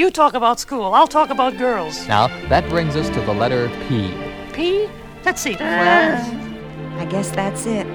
You 0.00 0.10
talk 0.10 0.32
about 0.32 0.58
school, 0.58 0.94
I'll 0.94 1.06
talk 1.06 1.28
about 1.28 1.58
girls. 1.58 2.08
Now, 2.08 2.28
that 2.48 2.66
brings 2.70 2.96
us 2.96 3.10
to 3.10 3.20
the 3.20 3.34
letter 3.34 3.68
P. 3.86 4.10
P? 4.50 4.88
Let's 5.26 5.42
see. 5.42 5.56
Well, 5.60 6.98
I 6.98 7.04
guess 7.04 7.30
that's 7.32 7.66
it. 7.66 7.86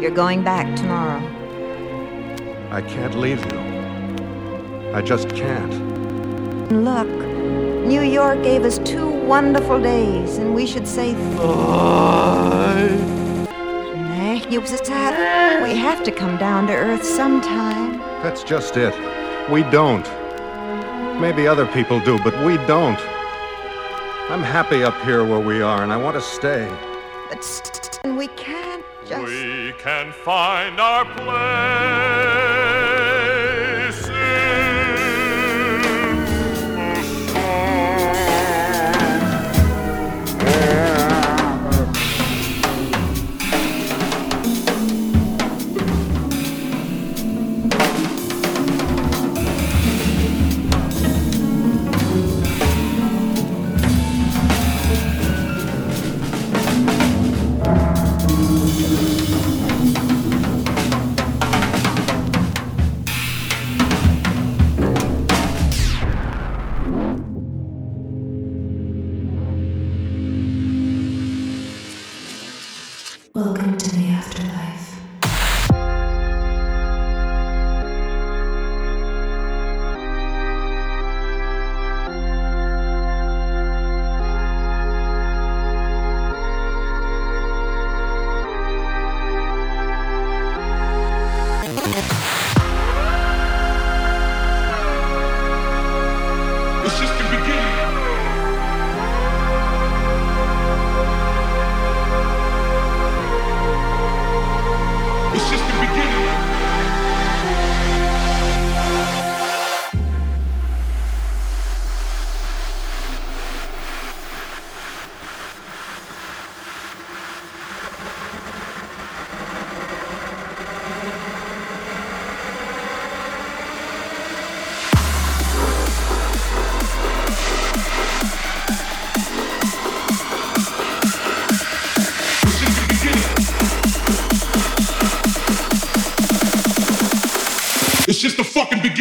You're 0.00 0.10
going 0.10 0.42
back 0.42 0.74
tomorrow. 0.74 1.20
I 2.70 2.80
can't 2.80 3.14
leave 3.16 3.44
you. 3.52 3.58
I 4.94 5.02
just 5.02 5.28
can't. 5.36 6.72
Look, 6.72 7.08
New 7.86 8.00
York 8.00 8.42
gave 8.42 8.64
us 8.64 8.78
two 8.78 9.06
wonderful 9.06 9.78
days, 9.78 10.38
and 10.38 10.54
we 10.54 10.64
should 10.66 10.88
say. 10.88 11.12
Nej, 14.08 14.50
just 14.50 14.84
that. 14.86 15.62
We 15.62 15.76
have 15.76 16.02
to 16.04 16.10
come 16.10 16.38
down 16.38 16.68
to 16.68 16.72
earth 16.72 17.04
sometime. 17.04 17.98
That's 18.22 18.42
just 18.42 18.78
it. 18.78 18.94
We 19.50 19.62
don't. 19.64 20.23
Maybe 21.20 21.46
other 21.46 21.66
people 21.66 22.00
do, 22.00 22.18
but 22.18 22.34
we 22.44 22.56
don't. 22.66 22.98
I'm 24.30 24.42
happy 24.42 24.82
up 24.82 25.00
here 25.02 25.24
where 25.24 25.40
we 25.40 25.62
are, 25.62 25.82
and 25.82 25.92
I 25.92 25.96
want 25.96 26.16
to 26.16 26.20
stay. 26.20 26.68
But 27.28 27.44
st- 27.44 28.16
we 28.16 28.28
can't 28.28 28.84
just. 29.06 29.24
We 29.24 29.74
can 29.78 30.12
find 30.12 30.80
our 30.80 31.04
place 31.04 32.43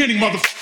beginning, 0.07 0.19
mother. 0.19 0.52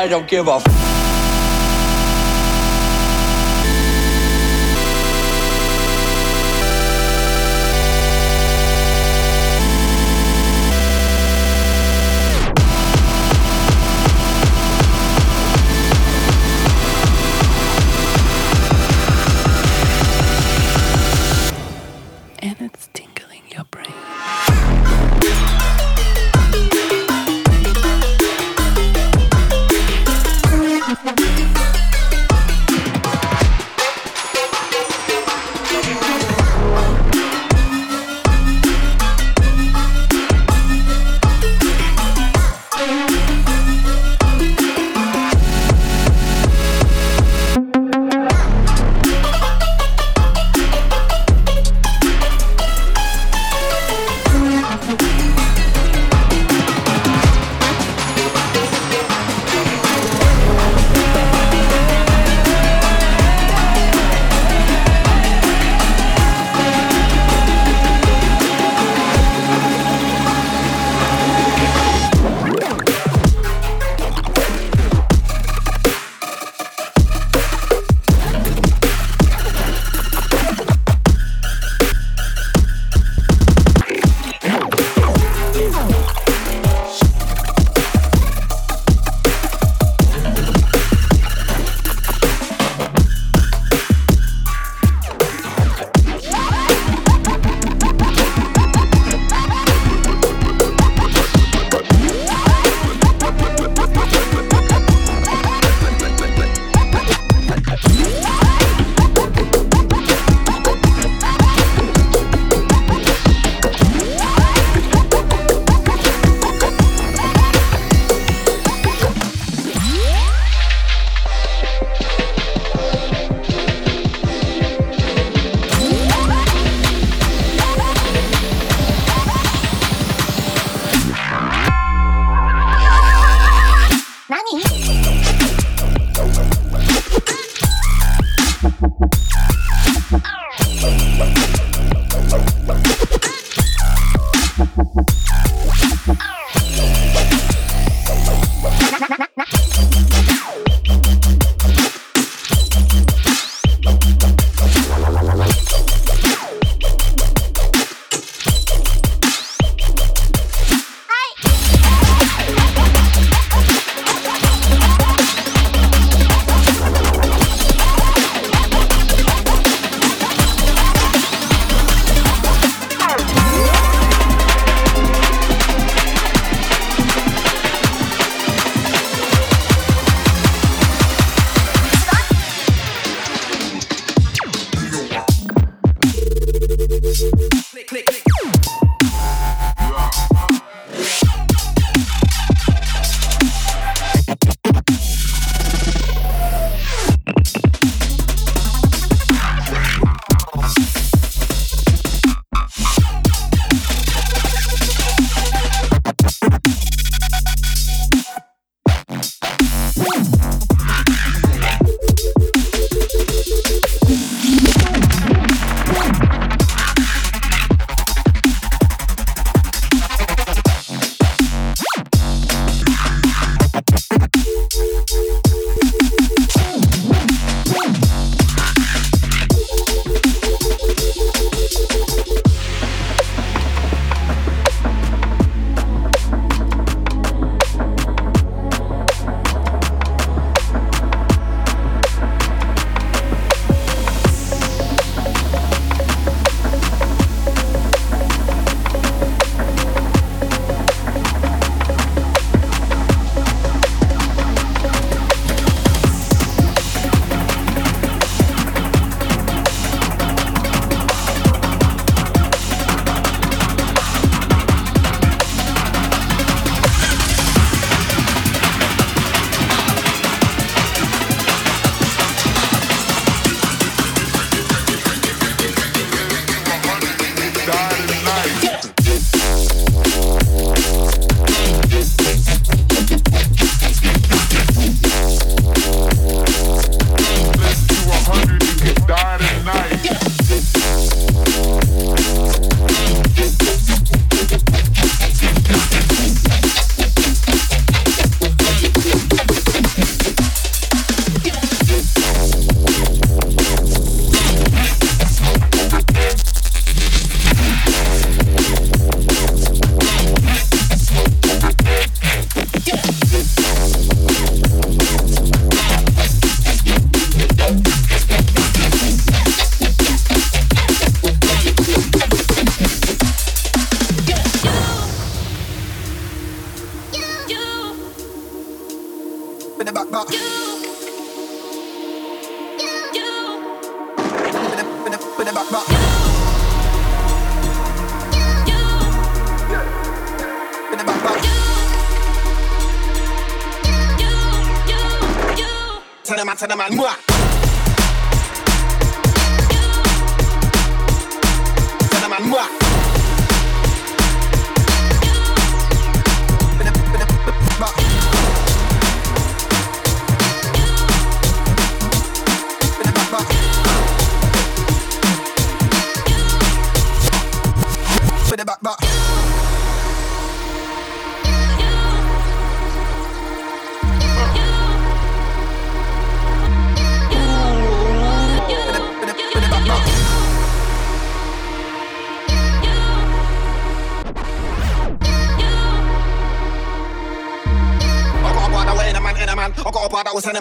I 0.00 0.08
don't 0.08 0.26
give 0.26 0.48
a 0.48 0.69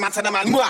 man, 0.09 0.13
say 0.13 0.21
the 0.21 0.31
man, 0.31 0.68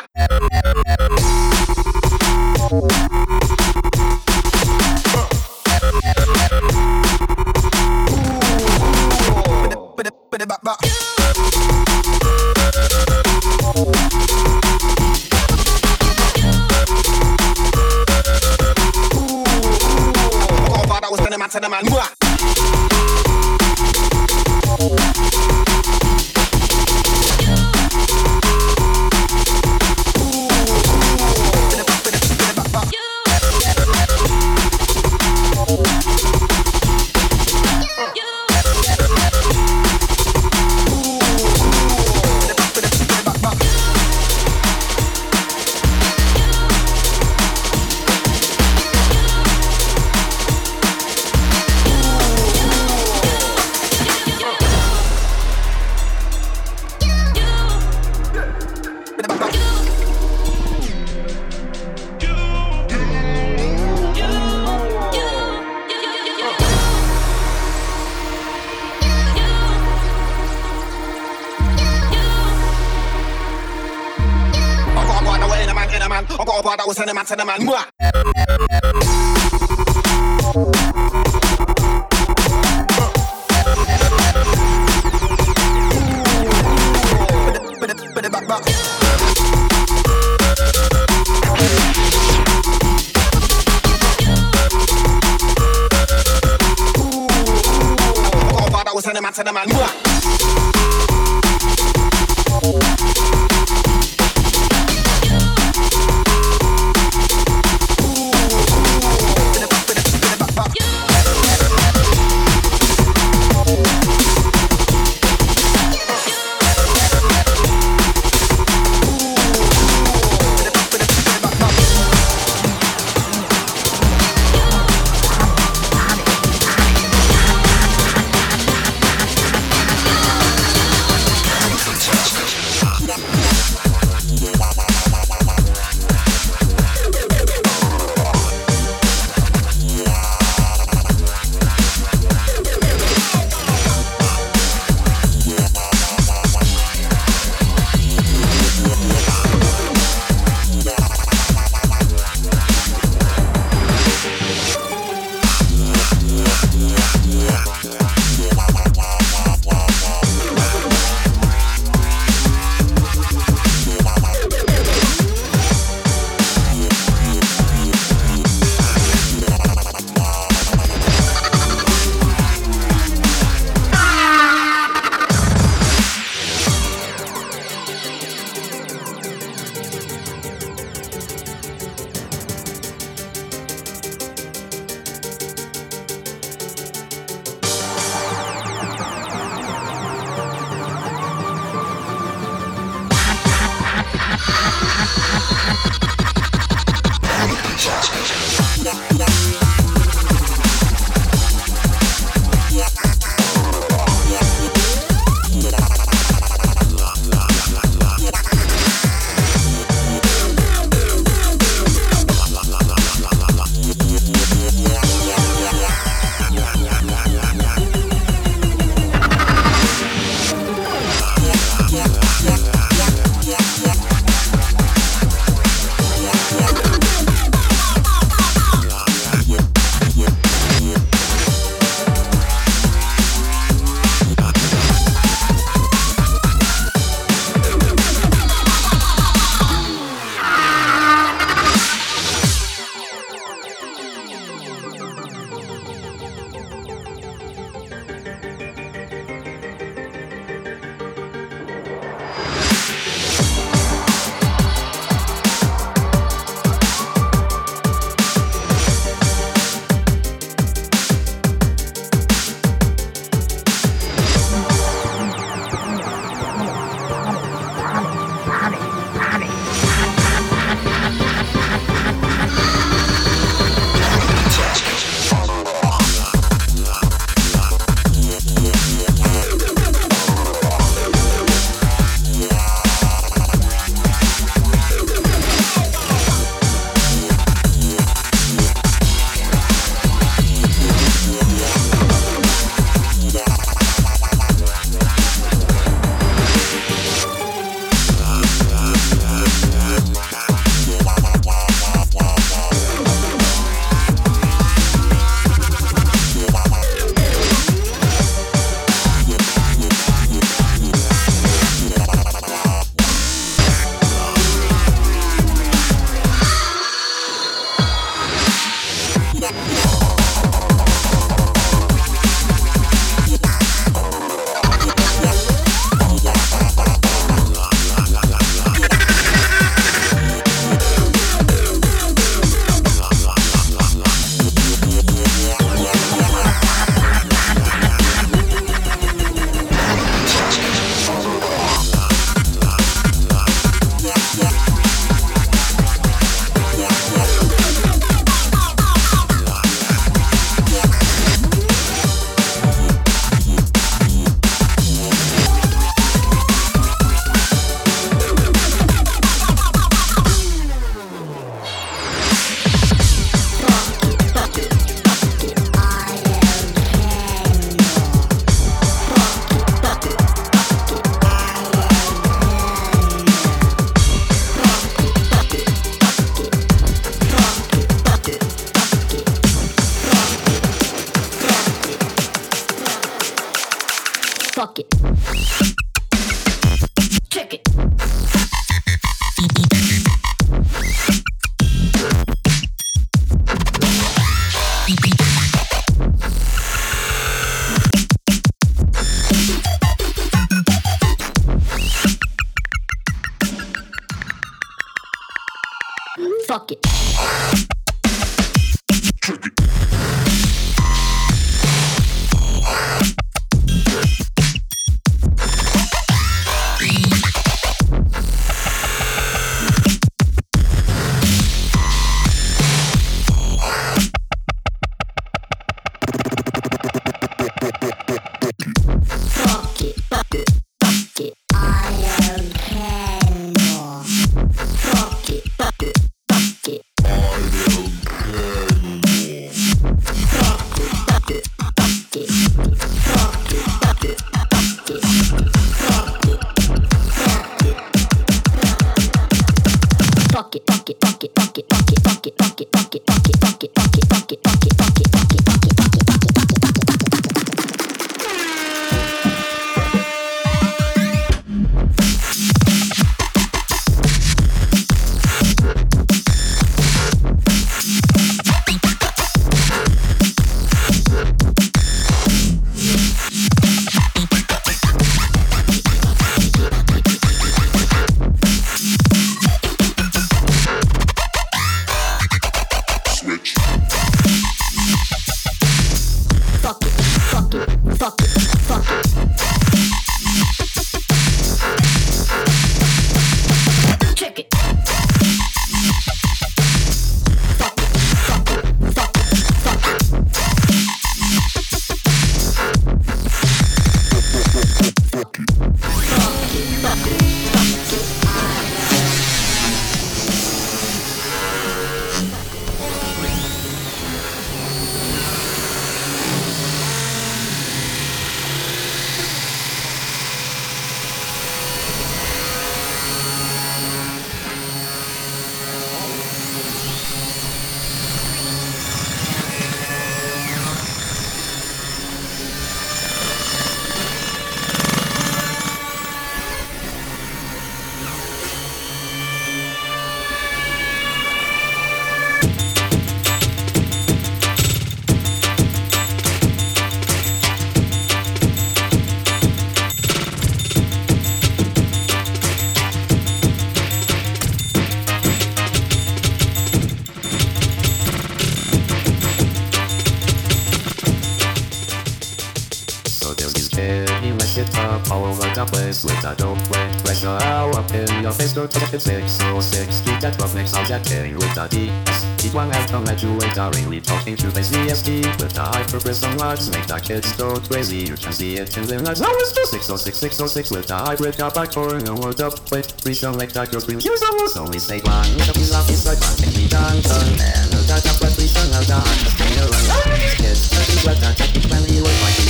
at 569.07 570.03
Keep 570.03 570.19
that 570.19 570.35
rough 570.39 570.55
sounds 570.67 570.91
at 570.91 571.03
10 571.03 571.35
with 571.35 571.57
a 571.57 571.67
D 571.69 571.89
S 572.07 572.25
Keep 572.37 572.53
one 572.53 572.71
out 572.71 572.93
on 572.93 573.05
let 573.05 573.21
you 573.21 573.31
wait 573.37 573.55
really 573.55 574.01
talking 574.01 574.35
to 574.35 574.47
the 574.47 574.59
CST 574.61 575.23
With 575.39 575.53
the 575.53 575.61
high-purpose 575.61 576.23
on 576.23 576.35
make 576.71 576.87
the 576.87 576.99
kids 576.99 577.31
go 577.33 577.59
crazy. 577.59 577.97
You 577.97 578.15
can 578.15 578.33
see 578.33 578.55
it 578.55 578.75
in 578.77 578.85
their 578.87 578.99
lights 578.99 579.21
Now 579.21 579.31
it's 579.31 579.53
just 579.53 579.71
606 579.71 580.17
606 580.17 580.71
with 580.71 580.87
the 580.87 580.95
hybrid 580.95 581.37
car 581.37 581.51
back 581.51 581.71
for 581.73 581.95
a 581.95 582.15
word 582.15 582.41
up 582.41 582.59
Wait, 582.71 582.87
please 582.99 583.21
don't 583.21 583.37
that 583.37 583.71
girl 583.71 583.81
scream 583.81 583.99
Here's 583.99 584.21
a 584.21 584.31
rules. 584.33 584.57
Only 584.57 584.79
say 584.79 584.99
one 585.01 585.27
Look 585.37 585.49
up 585.49 585.55
in 585.55 585.69
love 585.69 585.89
inside 585.89 586.19
one 586.19 586.35
Take 586.35 586.55
me 586.55 586.67
down, 586.67 586.99
turn 587.01 587.39
And 587.39 587.71
look 587.71 587.89
at 587.91 588.03
the 588.03 588.11
blood, 588.19 588.33
please 588.35 588.53
turn 588.53 588.71
out 588.73 588.87
the 588.87 588.99
heart 588.99 589.19
Stay 589.31 589.53
around, 589.59 590.39
kids 590.39 590.69
Touching 590.69 591.01
blood, 591.03 591.17
that 591.23 591.37
technically 591.37 592.01
would 592.01 592.19
like 592.23 592.48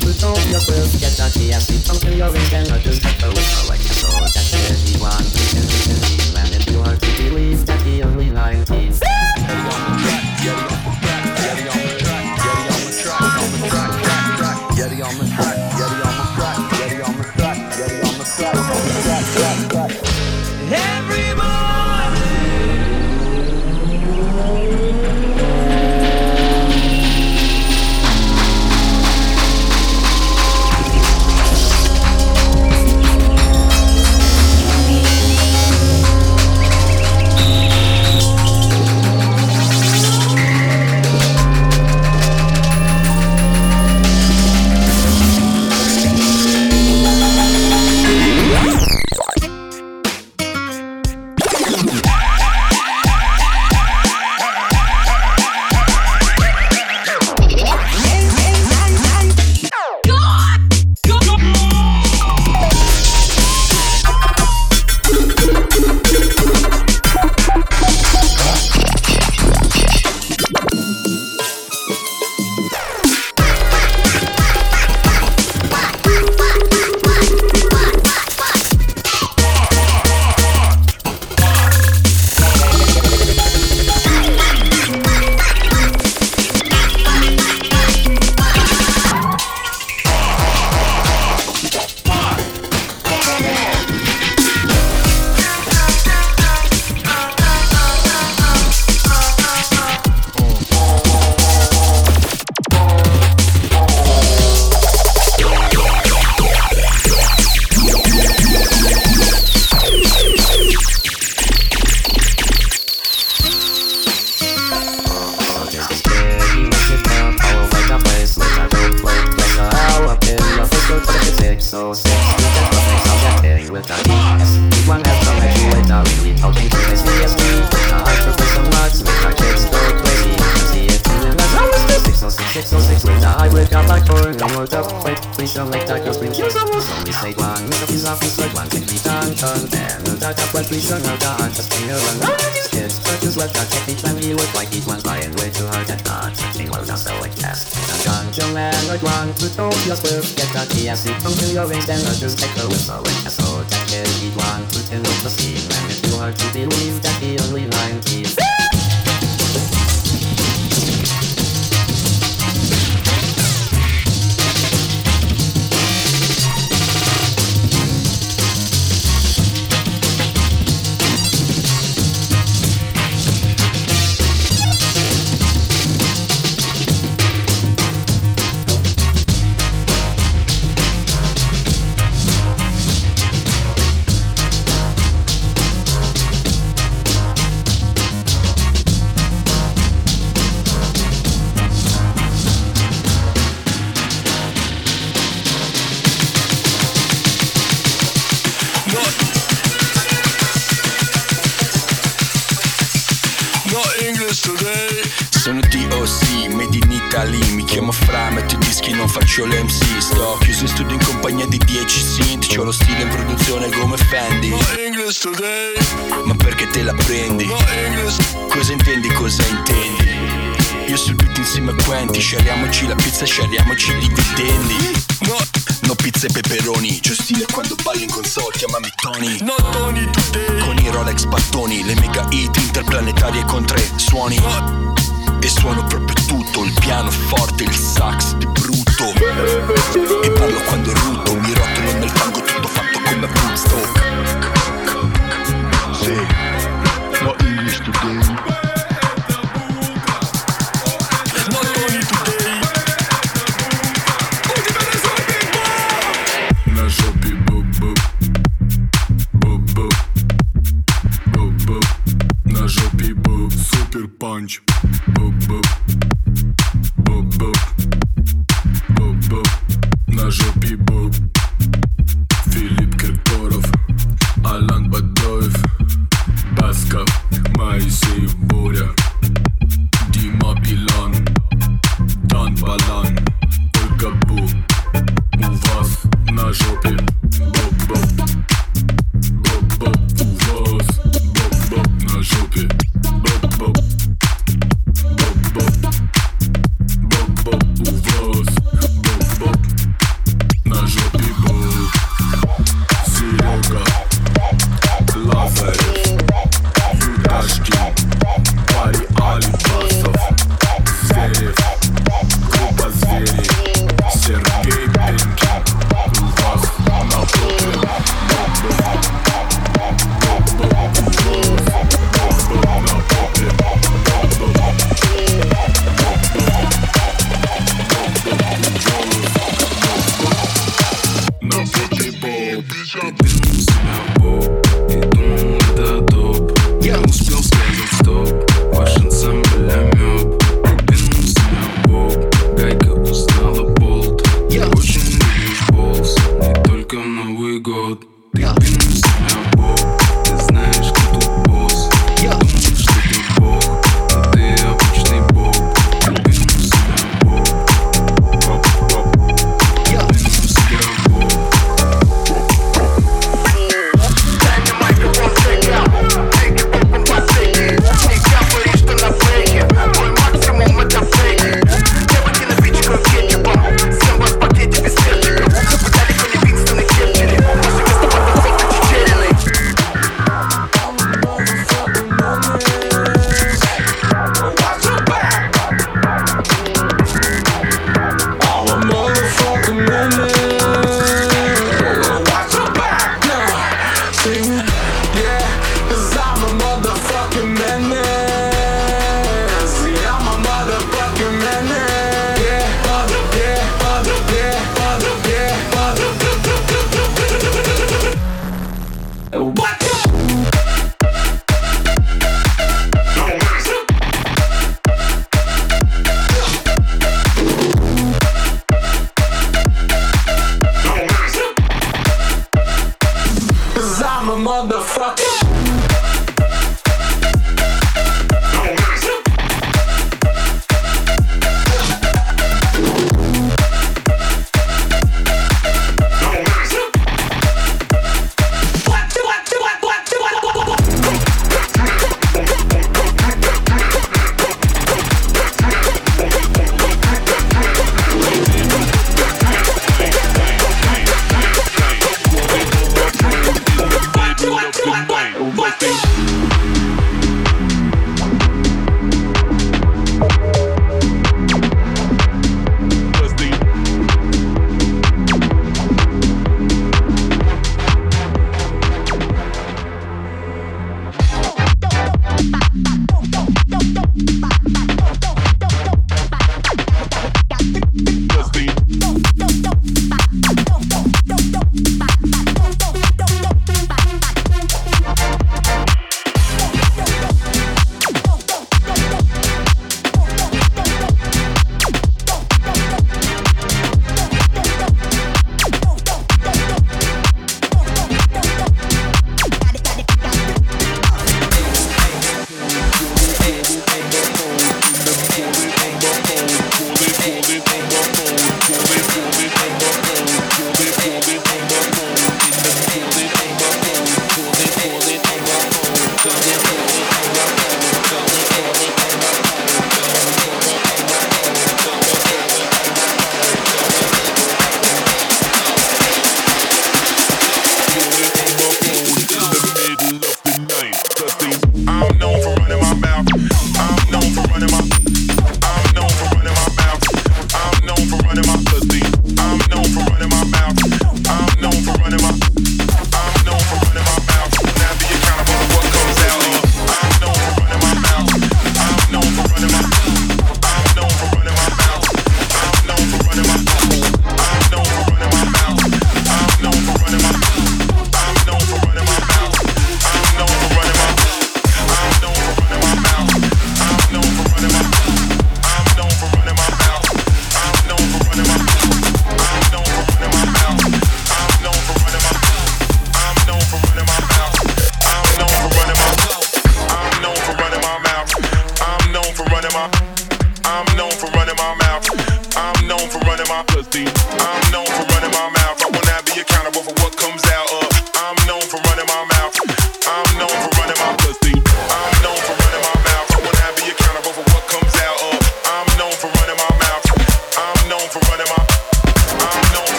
control 0.00 0.36
yourself, 0.50 0.92
get 1.00 1.16
dirty 1.16 1.52
and 1.52 1.62
sleep 1.62 1.84
until 1.88 2.14
your 2.16 2.30
ring 2.30 2.52
and 2.52 2.70
others 2.70 3.02
have 3.02 3.22
a 3.24 3.28
whisper 3.28 3.68
like 3.68 3.80
a 3.80 3.94
soul 3.94 4.20
that 4.20 4.46
We 5.32 5.42
can 5.52 5.62
listen 5.62 5.96
to 5.96 6.40
and 6.40 6.50
if 6.54 6.70
you 6.70 6.80
are 6.80 7.15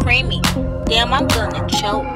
creamy. 0.00 0.40
Damn, 0.86 1.12
I'm 1.12 1.26
gonna 1.28 1.66
choke. 1.68 2.06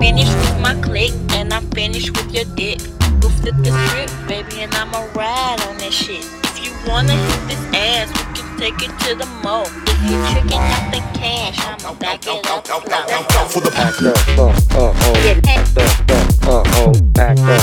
Finished 0.00 0.34
with 0.34 0.60
my 0.60 0.74
click, 0.82 1.12
and 1.30 1.52
I'm 1.52 1.68
finished 1.70 2.16
with 2.16 2.32
your 2.34 2.44
dick. 2.56 2.78
Go 3.20 3.28
flip 3.28 3.54
the 3.58 3.72
strip, 3.86 4.10
baby, 4.28 4.62
and 4.62 4.74
I'ma 4.74 5.06
ride 5.14 5.60
on 5.68 5.78
that 5.78 5.92
shit. 5.92 6.24
If 6.44 6.64
you 6.64 6.72
wanna 6.88 7.12
hit 7.12 7.48
this 7.48 7.62
ass, 7.74 8.08
we 8.10 8.34
can 8.34 8.58
take 8.58 8.82
it 8.82 8.92
to 9.04 9.14
the 9.14 9.26
mo. 9.42 9.64
If 9.64 9.98
you 10.04 10.16
tricking 10.32 10.58
out 10.58 10.90
the 10.92 11.00
cash, 11.18 11.58
I'ma 11.60 11.94
back 11.94 12.26
it 12.26 12.46
up 12.46 12.66
slow. 12.66 13.38
Out 13.38 13.50
for 13.50 13.60
the 13.60 13.70
pack 13.70 14.02
up, 14.02 14.16
uh, 14.38 14.48
uh, 14.48 14.94
oh. 14.96 15.14
Get 15.22 15.46
act 15.48 15.78
up, 15.78 16.10
uh, 16.10 16.50
uh, 16.50 16.62
oh. 16.76 16.90
Up, 16.90 17.38
uh, 17.38 17.60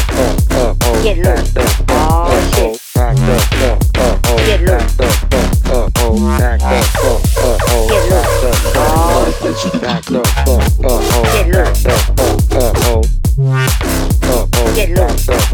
uh, 0.55 0.75
oh. 0.81 1.03
Get 1.03 1.17
low. 1.17 1.33
Up, 1.33 1.89
uh, 1.89 2.27
oh. 2.57 2.77
Act 2.95 3.19
up, 3.19 3.43
uh, 3.53 4.01
uh, 4.01 4.19
oh. 4.25 4.37
Get. 4.37 5.12
back 9.81 10.09
low, 10.09 10.21
uh, 10.21 10.57
uh, 10.57 10.61
oh, 10.83 11.23
get 11.31 11.47
low, 11.47 11.61
uh, 11.61 12.01
uh, 12.51 12.73
oh, 12.75 13.03
uh, 14.23 14.47
oh, 14.55 14.73
get 14.75 14.89
low. 14.97 15.52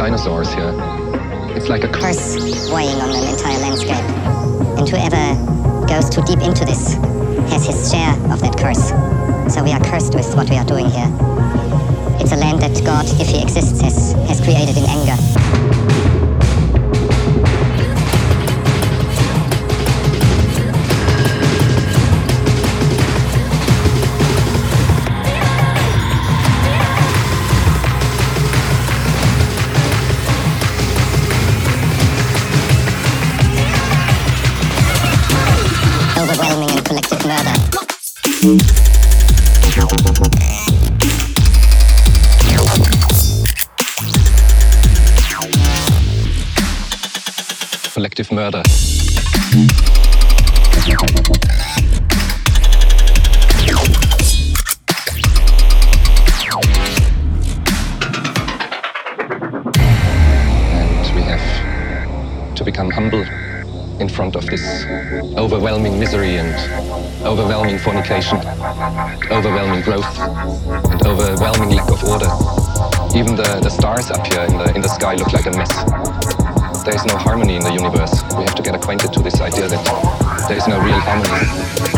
dinosaurs 0.00 0.50
here. 0.54 0.72
It's 1.54 1.68
like 1.68 1.84
a 1.84 1.88
curse 1.88 2.38
weighing 2.72 2.98
on 3.02 3.10
an 3.10 3.28
entire 3.28 3.58
landscape. 3.58 4.02
And 4.78 4.88
whoever 4.88 5.86
goes 5.86 6.08
too 6.08 6.22
deep 6.22 6.40
into 6.40 6.64
this 6.64 6.96
murder. 48.40 48.62
And 60.72 61.14
we 61.14 61.22
have 61.22 62.54
to 62.54 62.64
become 62.64 62.90
humble 62.90 63.24
in 64.00 64.08
front 64.08 64.36
of 64.36 64.46
this 64.46 64.86
overwhelming 65.36 66.00
misery 66.00 66.36
and 66.36 66.54
overwhelming 67.26 67.78
fornication, 67.78 68.38
overwhelming 69.30 69.82
growth, 69.82 70.18
and 70.18 71.06
overwhelming 71.06 71.76
lack 71.76 71.90
of 71.90 72.02
order. 72.04 72.30
Even 73.14 73.36
the, 73.36 73.60
the 73.62 73.68
stars 73.68 74.10
up 74.10 74.26
here 74.26 74.44
in 74.44 74.56
the, 74.56 74.74
in 74.74 74.80
the 74.80 74.88
sky 74.88 75.14
look 75.14 75.30
like 75.34 75.44
a 75.44 75.50
mess 75.50 76.19
there 76.84 76.94
is 76.94 77.04
no 77.04 77.16
harmony 77.16 77.56
in 77.56 77.62
the 77.62 77.72
universe. 77.72 78.22
We 78.36 78.44
have 78.44 78.54
to 78.54 78.62
get 78.62 78.74
acquainted 78.74 79.12
to 79.12 79.20
this 79.20 79.40
idea 79.40 79.68
that 79.68 80.46
there 80.48 80.56
is 80.56 80.66
no 80.66 80.80
real 80.80 80.98
harmony. 81.00 81.89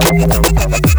Thank 0.00 0.90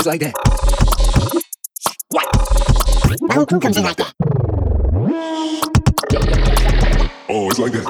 Oh, 0.00 0.02
it's 0.02 0.08
like 0.08 0.20
that. 0.20 0.32
My 3.20 3.34
whole 3.34 3.44
crew 3.44 3.60
comes 3.60 3.76
in 3.76 3.82
like 3.82 3.96
that. 3.96 4.14
Oh, 7.28 7.50
it's 7.50 7.58
like 7.58 7.72
that. 7.72 7.84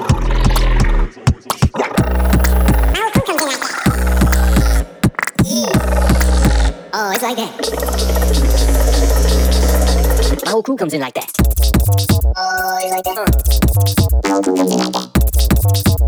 Uh. 1.73 1.87
Oh, 6.93 7.11
it's 7.13 7.23
like 7.23 7.37
that. 7.37 7.51
My 10.43 10.51
whole 10.51 10.63
crew 10.63 10.75
comes 10.75 10.93
in 10.93 10.99
like 10.99 11.13
that. 11.13 11.31
Oh, 12.35 12.77
it's 12.81 12.91
like 12.91 13.05
that. 13.05 13.15
My 14.21 14.29
whole 14.29 14.43
crew 14.43 14.55
comes 14.57 14.69
in 14.69 14.77
like 14.79 14.91
that. 14.91 15.07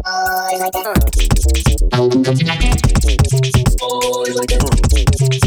Oh, 0.03 0.49
it's 0.51 0.59
like 0.59 0.73
that. 0.73 0.85
Oh, 1.93 2.09
it's 4.25 4.35
like 4.35 4.49
that. 4.49 5.42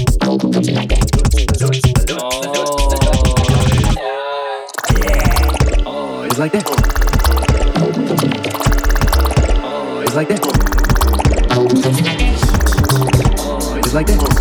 It's 6.37 6.41
like 6.41 6.53
that. 6.53 6.71
It's 10.03 10.15
like 10.15 10.29
that. 10.29 10.47
It's 13.79 13.95
like 13.95 14.07
that. 14.07 14.36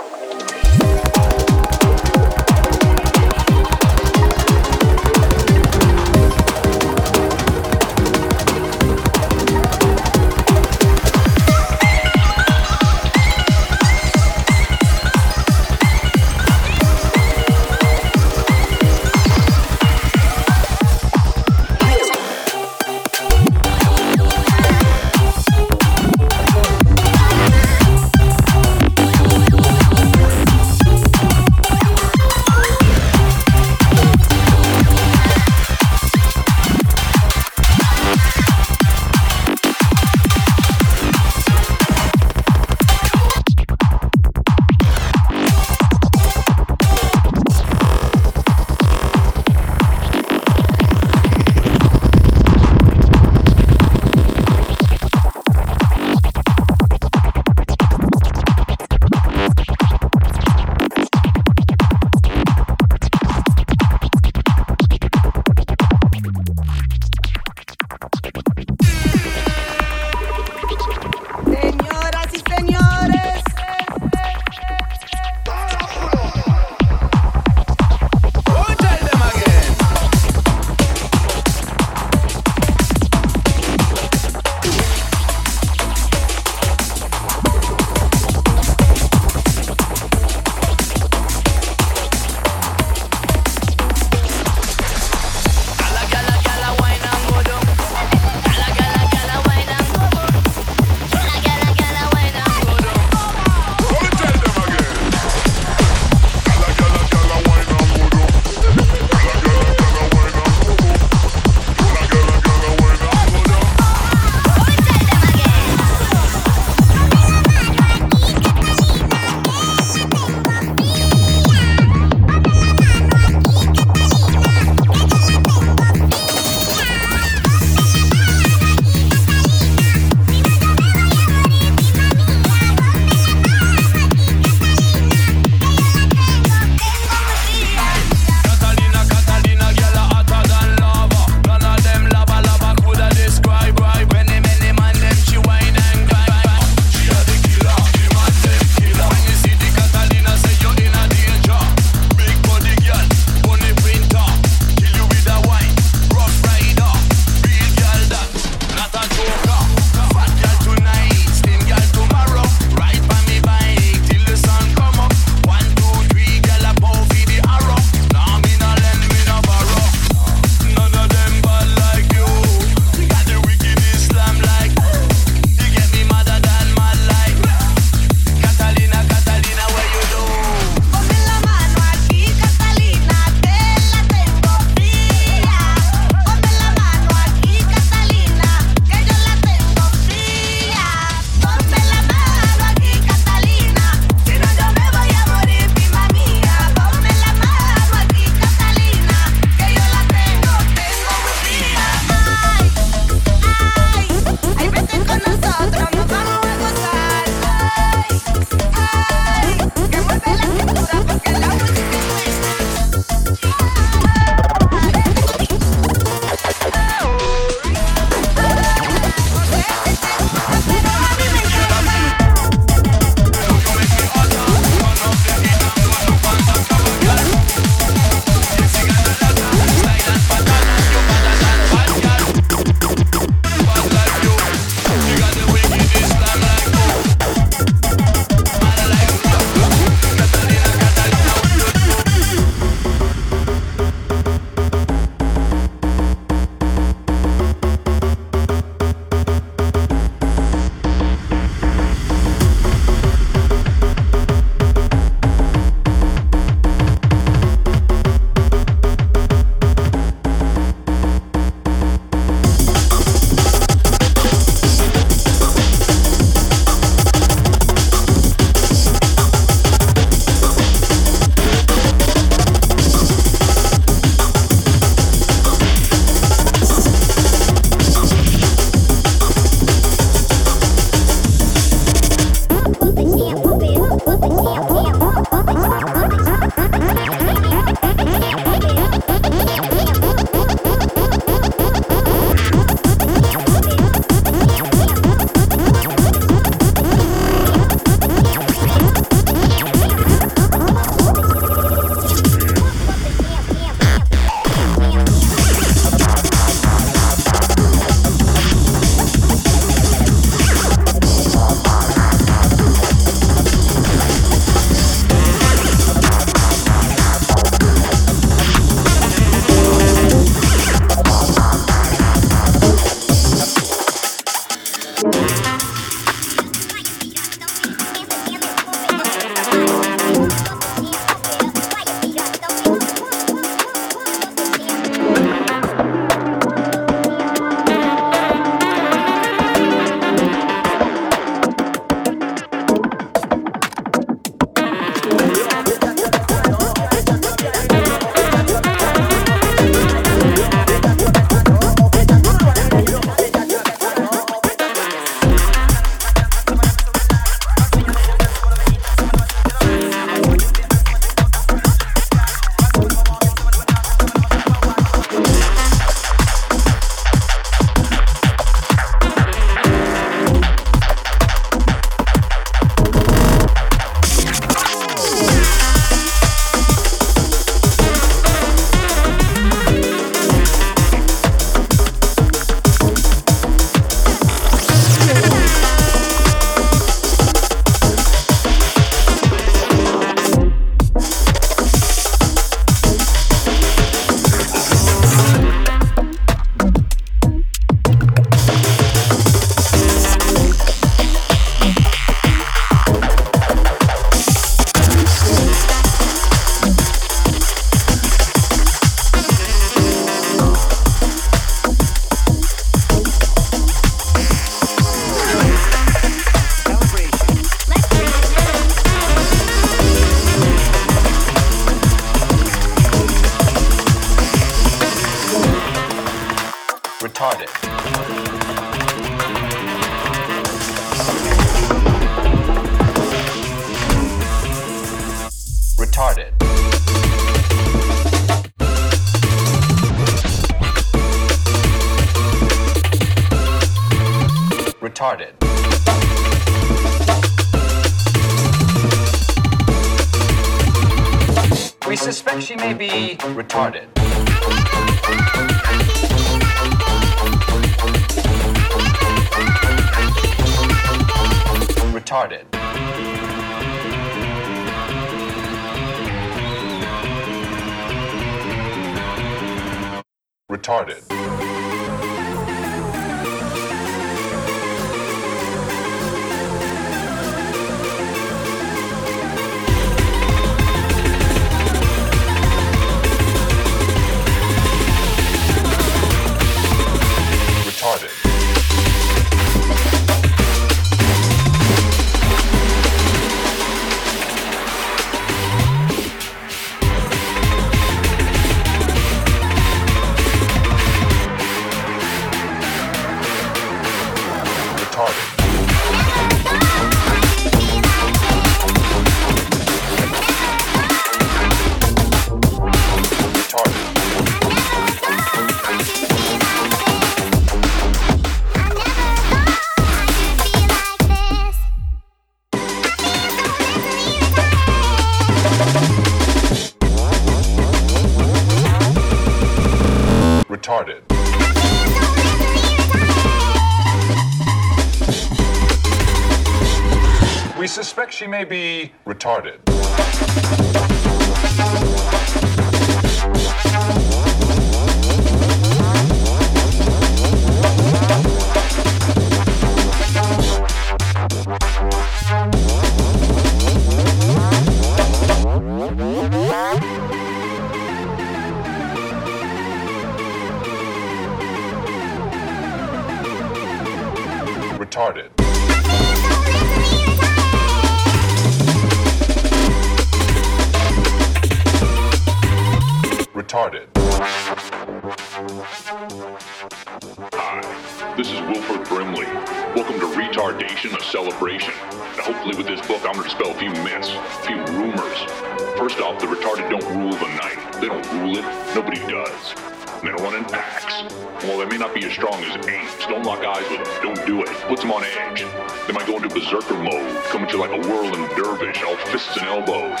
Berserker 596.50 596.82
mode, 596.82 597.24
come 597.24 597.44
at 597.44 597.52
you 597.52 597.58
like 597.58 597.70
a 597.72 597.88
whirling 597.88 598.26
dervish, 598.34 598.82
all 598.82 598.96
fists 598.96 599.36
and 599.36 599.46
elbows. 599.46 600.00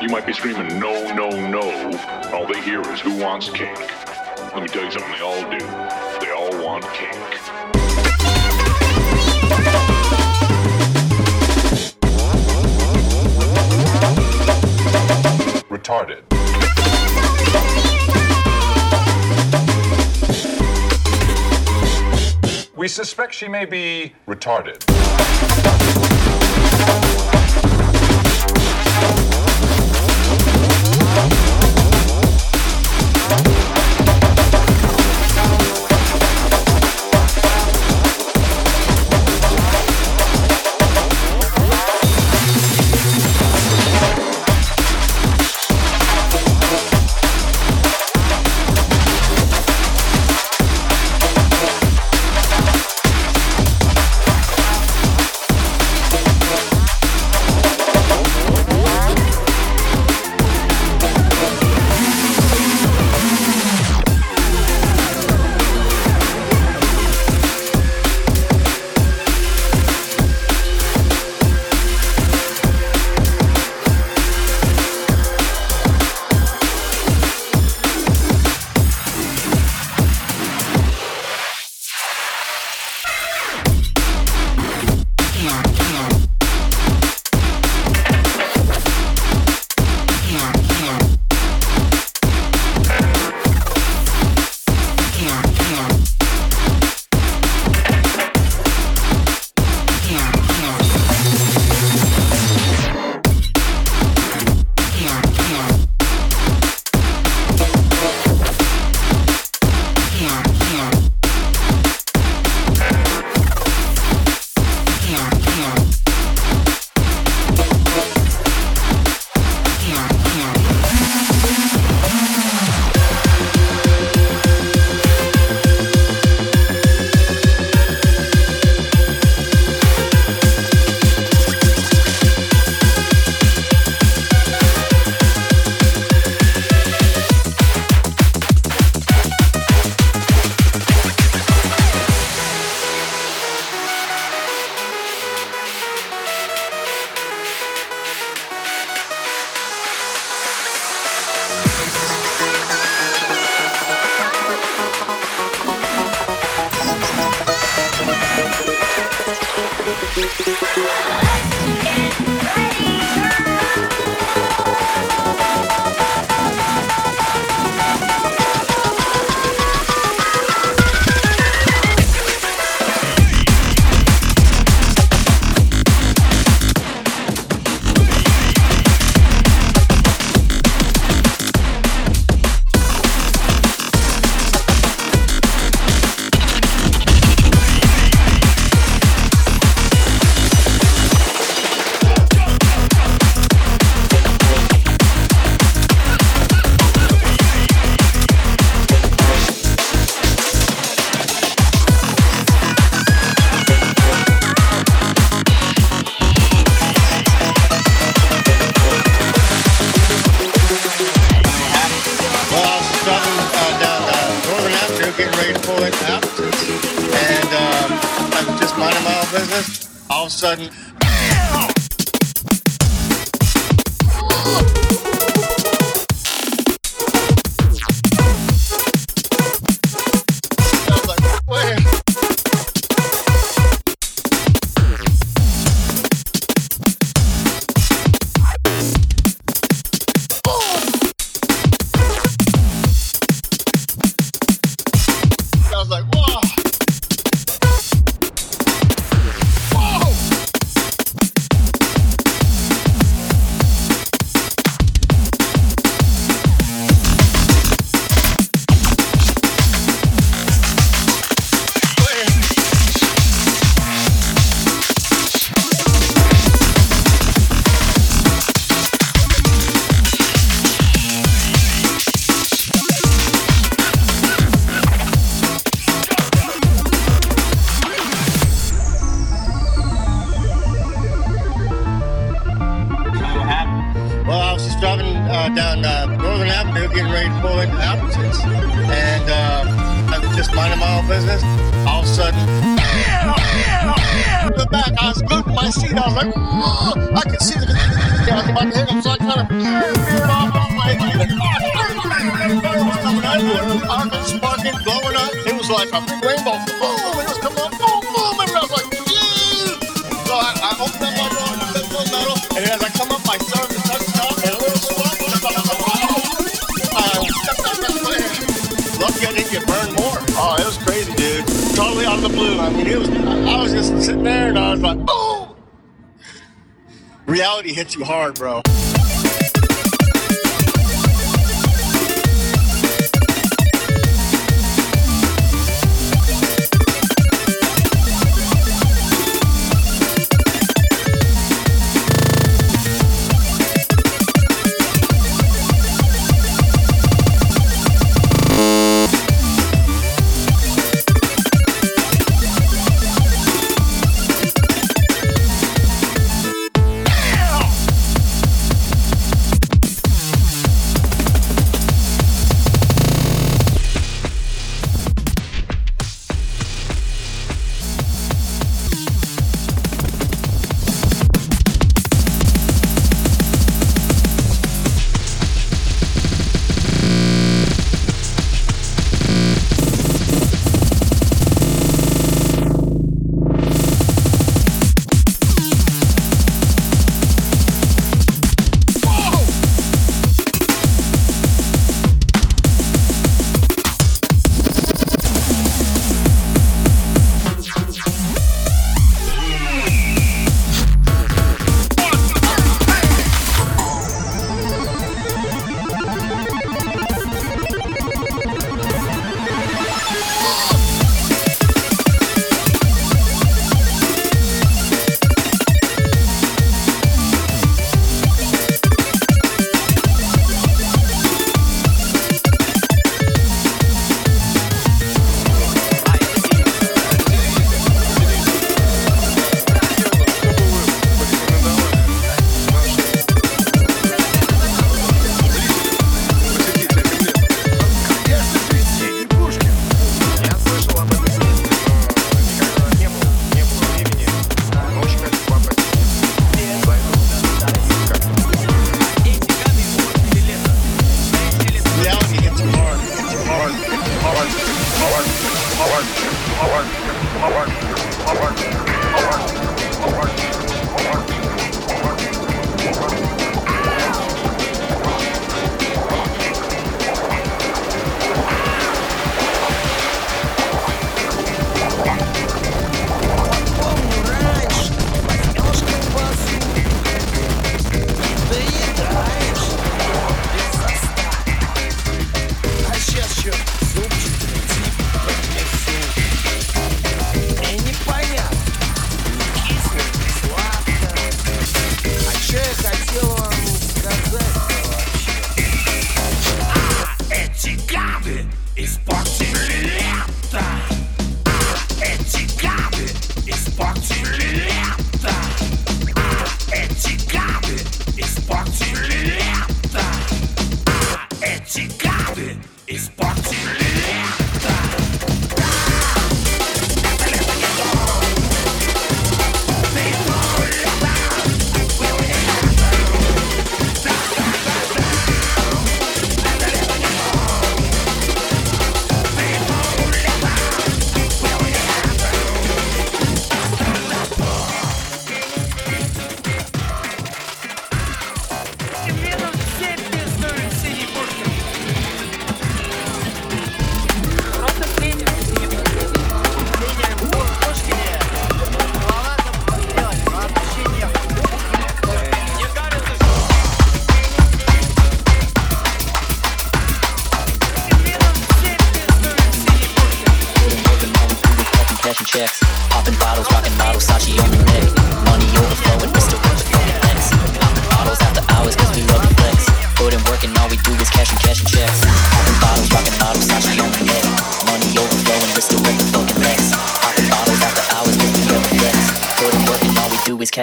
You 0.00 0.08
might 0.08 0.24
be 0.24 0.32
screaming, 0.32 0.78
no, 0.78 1.12
no, 1.12 1.28
no. 1.28 1.98
All 2.32 2.46
they 2.46 2.62
hear 2.62 2.80
is, 2.92 3.00
who 3.00 3.16
wants 3.16 3.50
cake? 3.50 3.76
Let 4.54 4.62
me 4.62 4.68
tell 4.68 4.84
you 4.84 4.92
something 4.92 5.10
they 5.10 5.20
all 5.20 5.50
do. 5.50 5.58
They 6.20 6.30
all 6.30 6.64
want 6.64 6.84
cake. 6.92 7.14
Retarded. 15.68 16.22
We 22.76 22.86
suspect 22.86 23.34
she 23.34 23.48
may 23.48 23.64
be 23.64 24.12
retarded. 24.28 24.87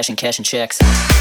Cash 0.06 0.10
and 0.10 0.18
cash 0.18 0.38
and 0.38 0.46
checks. 0.46 1.15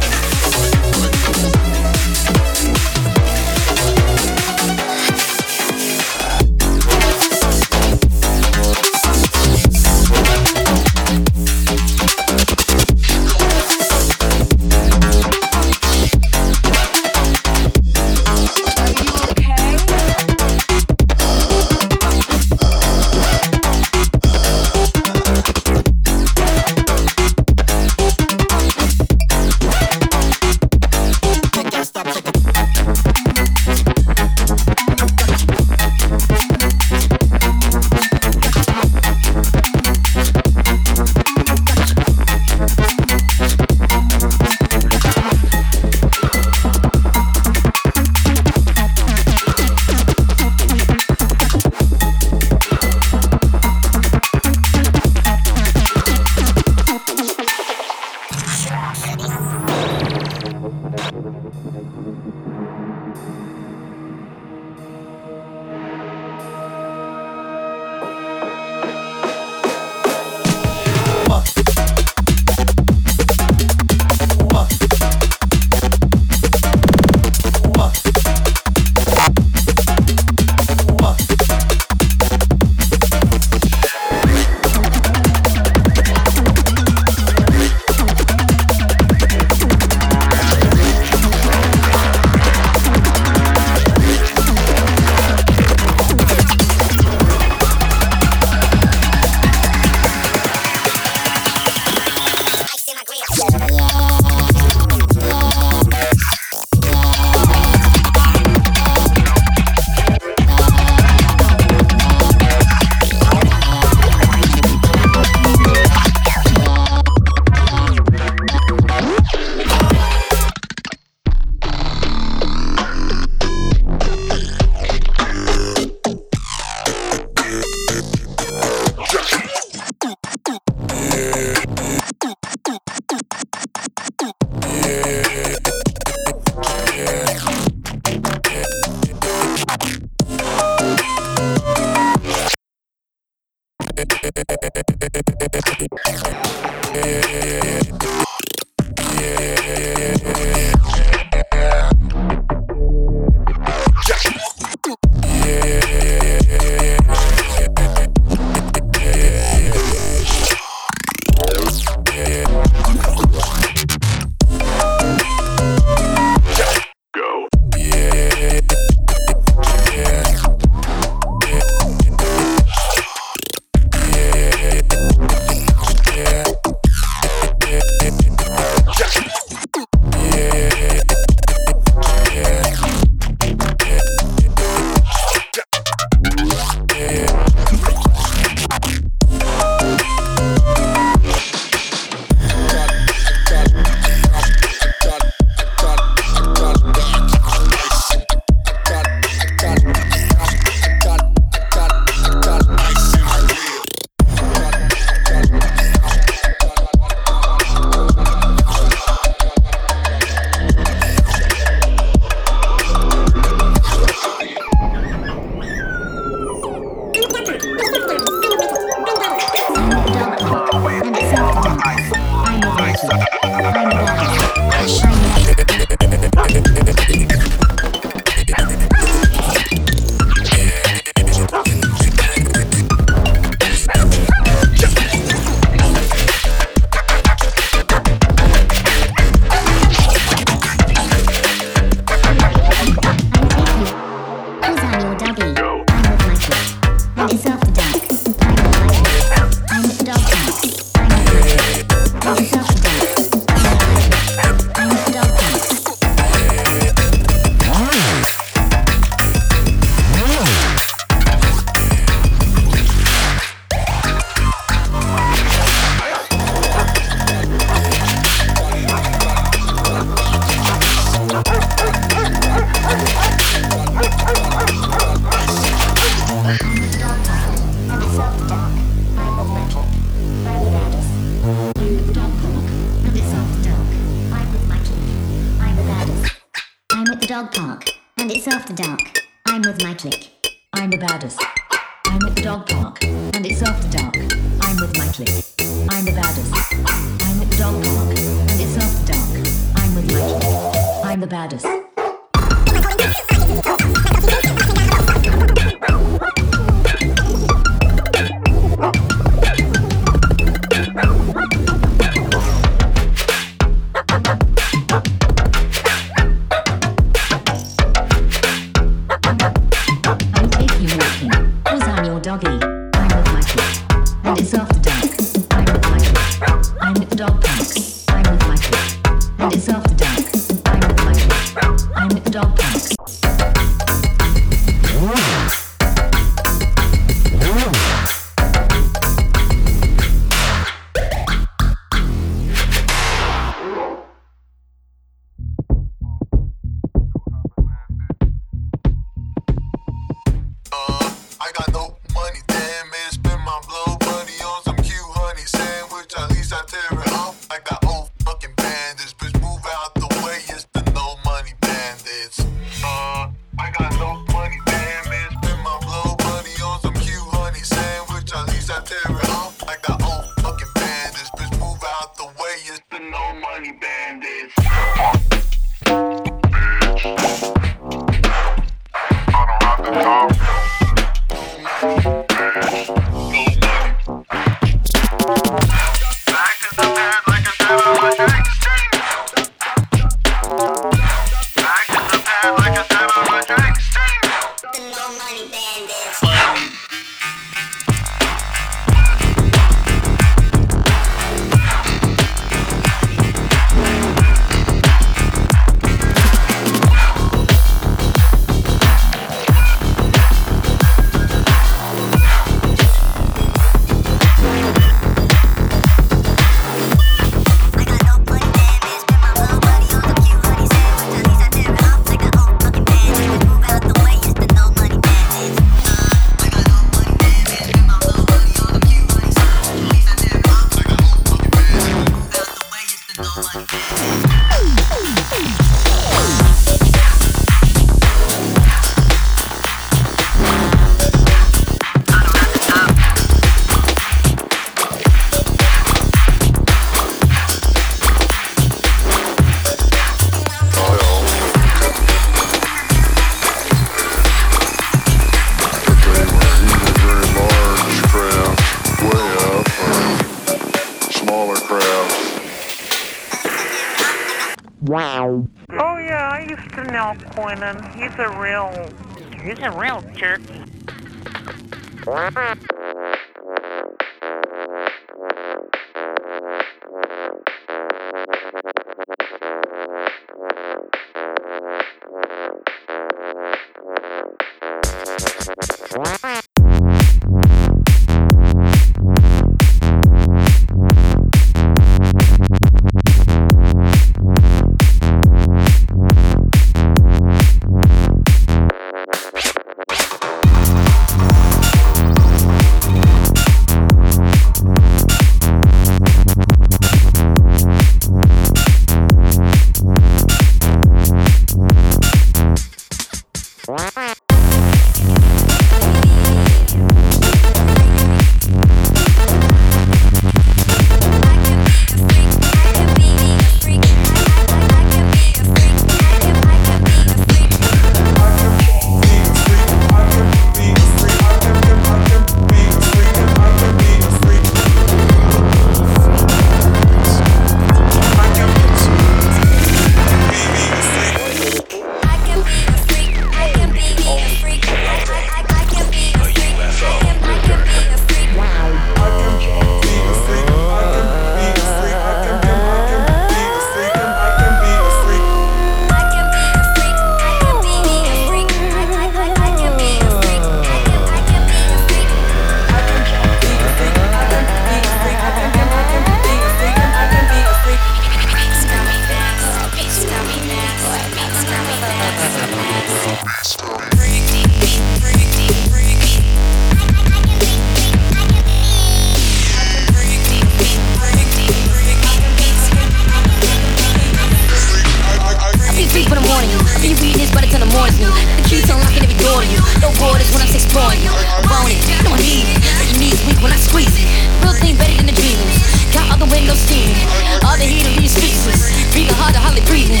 No 589.80 589.92
borders 590.00 590.28
when 590.32 590.40
I'm 590.40 590.54
exploring 590.54 591.04
you. 591.04 591.12
I 591.12 591.44
want 591.46 591.68
it, 591.68 591.80
you 591.84 591.96
know 592.00 592.16
need 592.16 592.48
it. 592.48 592.58
Your 592.88 592.98
knees 592.98 593.20
weak 593.28 593.40
when 593.44 593.52
I 593.52 593.60
squeeze 593.60 593.92
it. 593.92 594.08
Real 594.40 594.56
thing 594.56 594.74
better 594.80 594.96
than 594.96 595.06
the 595.06 595.16
dreaming. 595.16 595.50
Got 595.92 596.16
other 596.16 596.28
windows 596.32 596.60
steaming. 596.64 596.96
All 597.44 597.56
the 597.60 597.68
heat 597.68 597.84
of 597.84 597.94
these 598.00 598.16
speechless. 598.16 598.72
Breathing 598.92 599.16
hard 599.20 599.36
hardly 599.36 599.60
breathing. 599.68 600.00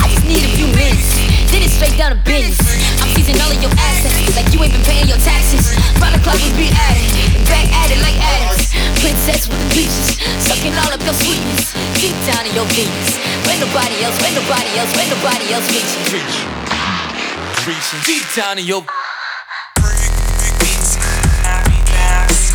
I 0.00 0.08
just 0.08 0.24
need 0.24 0.40
a 0.40 0.52
few 0.56 0.68
minutes. 0.72 1.20
Then 1.52 1.60
it's 1.60 1.76
straight 1.76 1.96
down 2.00 2.16
to 2.16 2.20
business. 2.24 2.60
I'm 3.04 3.12
seizing 3.12 3.36
all 3.40 3.52
of 3.52 3.60
your 3.60 3.72
assets. 3.76 4.16
Like 4.32 4.48
you 4.52 4.64
ain't 4.64 4.72
been 4.72 4.86
paying 4.88 5.08
your 5.08 5.20
taxes. 5.20 5.76
Round 6.00 6.16
the 6.16 6.20
clock 6.24 6.40
we 6.40 6.50
be 6.56 6.68
at 6.72 6.96
it. 6.96 7.08
Back 7.44 7.68
at 7.68 7.92
it 7.92 8.00
like 8.00 8.16
addicts. 8.16 8.72
Princess 9.04 9.44
with 9.44 9.60
the 9.60 9.68
peaches. 9.76 10.16
Sucking 10.40 10.72
all 10.80 10.92
of 10.92 11.00
your 11.04 11.16
sweetness. 11.16 11.76
Deep 12.00 12.16
down 12.24 12.48
in 12.48 12.52
your 12.56 12.68
veins. 12.72 13.12
When 13.44 13.60
nobody 13.60 14.00
else, 14.08 14.16
when 14.24 14.32
nobody 14.32 14.72
else, 14.80 14.92
when 14.96 15.06
nobody 15.12 15.46
else 15.52 15.68
reaches. 15.68 16.55
Reaching 17.66 18.00
deep 18.04 18.22
down 18.36 18.58
in 18.60 18.64
your 18.64 18.84
I 18.86 19.90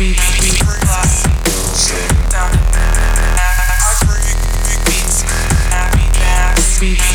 be 0.00 0.14
a 6.56 6.62
freak. 6.62 7.11